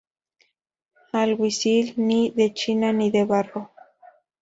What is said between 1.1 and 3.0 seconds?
Alguacil: Ni de China